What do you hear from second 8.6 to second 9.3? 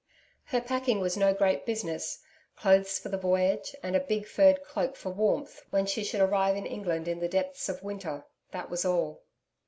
was all.